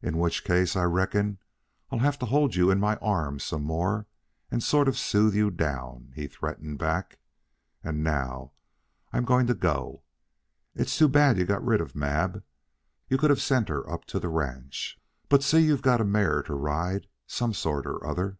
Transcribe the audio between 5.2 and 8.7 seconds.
you down," he threatened back. "And now